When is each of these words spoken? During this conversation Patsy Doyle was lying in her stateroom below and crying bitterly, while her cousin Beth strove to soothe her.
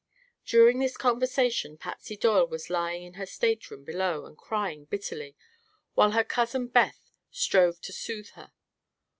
During 0.47 0.79
this 0.79 0.97
conversation 0.97 1.77
Patsy 1.77 2.17
Doyle 2.17 2.47
was 2.47 2.71
lying 2.71 3.03
in 3.03 3.13
her 3.21 3.25
stateroom 3.27 3.83
below 3.83 4.25
and 4.25 4.35
crying 4.35 4.85
bitterly, 4.85 5.35
while 5.93 6.13
her 6.13 6.23
cousin 6.23 6.65
Beth 6.69 7.11
strove 7.29 7.79
to 7.81 7.93
soothe 7.93 8.29
her. 8.29 8.51